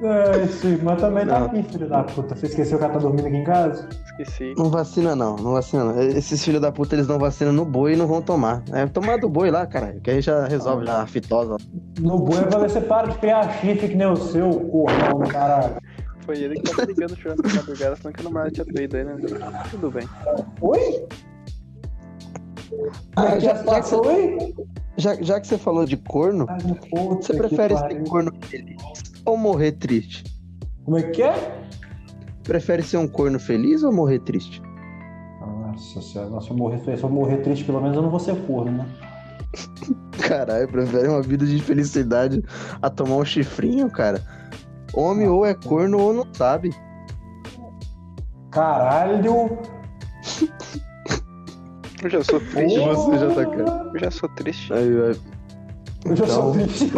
[0.00, 1.46] É, sim, mas também tá Não.
[1.46, 2.36] aqui, filho da puta.
[2.36, 3.88] Você esqueceu que ela tá dormindo aqui em casa?
[4.06, 4.54] Esqueci.
[4.56, 6.00] Não vacina não, não vacina não.
[6.00, 8.62] Esses filhos da puta, eles não vacinam no boi e não vão tomar.
[8.72, 11.56] É tomar do boi lá, cara, que aí já resolve já a fitosa.
[11.98, 15.76] No boi, pra ver se para de criar chifre que nem o seu, corrão, caralho.
[16.20, 19.04] Foi ele que tava ligando chorando na madrugada, falando que a namorada tinha traído aí,
[19.04, 19.16] né?
[19.70, 20.08] Tudo bem.
[20.60, 21.06] Oi?
[23.16, 24.54] Ah, já, já, que você,
[24.96, 26.58] já, já, que você falou de corno, Ai,
[27.16, 28.76] você prefere ser corno feliz
[29.28, 30.24] ou morrer triste?
[30.84, 31.34] Como é que é?
[32.44, 34.62] Prefere ser um corno feliz ou morrer triste?
[35.40, 38.34] Nossa senhora, se eu morrer, se eu morrer triste, pelo menos eu não vou ser
[38.46, 38.86] corno, né?
[40.18, 42.42] Caralho, prefere uma vida de felicidade
[42.80, 44.22] a tomar um chifrinho, cara?
[44.94, 46.74] Homem ou é corno ou não sabe.
[48.50, 49.58] Caralho!
[52.02, 52.78] Eu já sou triste.
[52.78, 52.94] Oh.
[52.94, 53.90] Você já tá cara.
[53.92, 54.72] Eu já sou triste.
[54.72, 55.20] Aí, aí.
[56.04, 56.28] Eu já então...
[56.28, 56.92] sou triste.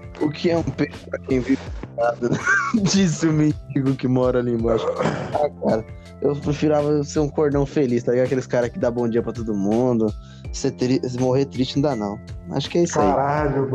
[0.20, 1.58] o que é um peixe pra quem vive
[1.96, 2.30] nada?
[2.82, 4.86] Disse o mendigo que mora ali embaixo.
[5.34, 5.84] Ah, cara.
[6.22, 8.26] Eu preferava ser um cordão feliz, tá ligado?
[8.26, 10.12] Aqueles caras que dá bom dia pra todo mundo.
[10.50, 11.00] Você ter...
[11.20, 12.18] morrer triste não dá, não.
[12.52, 13.70] Acho que é isso Caralho, aí.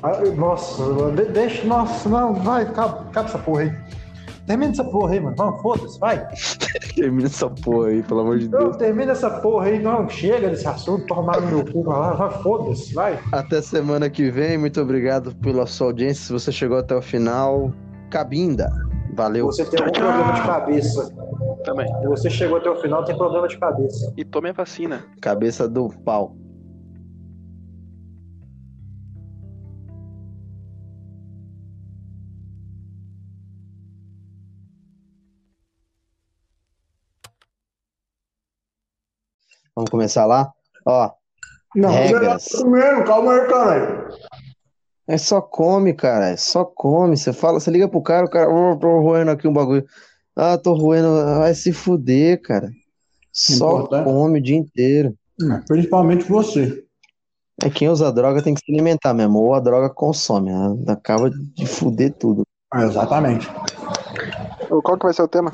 [0.00, 0.36] Caralho, mano.
[0.36, 1.12] Nossa, mano.
[1.12, 1.64] deixa.
[1.64, 3.76] Nossa, não, vai, acaba essa porra aí.
[4.46, 5.36] Termina essa porra aí, mano.
[5.36, 6.26] Vamos, foda-se, vai.
[6.94, 8.64] termina essa porra aí, pelo amor de Deus.
[8.64, 10.08] Não, termina essa porra aí, não.
[10.08, 13.18] Chega desse assunto, tomar no meu cu, vai, vai foda-se, vai.
[13.32, 14.58] Até semana que vem.
[14.58, 16.26] Muito obrigado pela sua audiência.
[16.26, 17.72] Se você chegou até o final,
[18.10, 18.70] cabinda.
[19.14, 19.46] Valeu.
[19.46, 21.14] Você tem algum problema de cabeça.
[21.64, 21.86] Também.
[21.86, 24.12] Se você chegou até o final, tem problema de cabeça.
[24.16, 25.04] E tome a vacina.
[25.20, 26.36] Cabeça do pau.
[39.74, 40.52] Vamos começar lá?
[40.86, 41.10] Ó.
[41.74, 42.48] Não, regras.
[42.52, 44.08] Não comendo, calma aí, caralho.
[45.06, 46.30] É só come, cara.
[46.30, 47.16] É só come.
[47.16, 49.84] Você fala, você liga pro cara, o cara, oh, tô roendo aqui um bagulho.
[50.36, 51.12] Ah, tô roendo.
[51.38, 52.70] Vai se fuder, cara.
[53.32, 54.04] Só Importante.
[54.04, 55.14] come o dia inteiro.
[55.66, 56.84] Principalmente você.
[57.62, 59.38] É quem usa droga tem que se alimentar mesmo.
[59.40, 60.50] Ou a droga consome.
[60.50, 62.44] Ela acaba de fuder tudo.
[62.72, 63.48] Ah, exatamente.
[64.68, 65.52] Qual que vai ser o tema?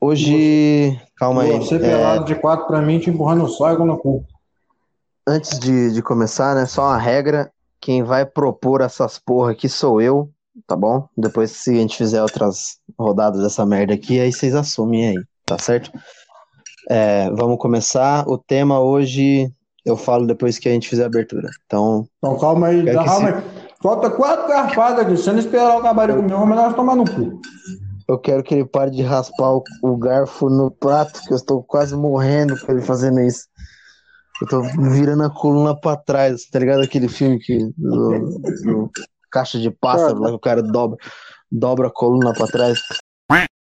[0.00, 0.92] Hoje.
[0.92, 1.52] Você, calma aí.
[1.58, 2.24] Você pelado é...
[2.24, 4.24] de quatro pra mim, te empurrando o sol no cu.
[5.26, 6.66] Antes de, de começar, né?
[6.66, 7.50] Só uma regra.
[7.80, 10.28] Quem vai propor essas porra aqui sou eu,
[10.66, 11.08] tá bom?
[11.16, 15.56] Depois, se a gente fizer outras rodadas dessa merda aqui, aí vocês assumem aí, tá
[15.58, 15.92] certo?
[16.90, 18.28] É, vamos começar.
[18.28, 19.52] O tema hoje
[19.84, 21.48] eu falo depois que a gente fizer a abertura.
[21.66, 22.06] Então.
[22.18, 23.34] Então calma aí, calma se...
[23.36, 23.42] aí.
[23.80, 25.16] Falta quatro garfadas aqui.
[25.16, 27.40] Se não esperar o cabaré comer, vamos melhor tomar no cu.
[28.08, 31.62] Eu quero que ele pare de raspar o, o, garfo no prato, que eu estou
[31.62, 33.46] quase morrendo por ele fazendo isso.
[34.40, 36.82] Eu tô virando a coluna pra trás, tá ligado?
[36.82, 37.58] Aquele filme que.
[37.76, 38.90] Do, do
[39.30, 40.96] Caixa de pássaro, lá que o cara dobra,
[41.52, 42.80] dobra a coluna pra trás.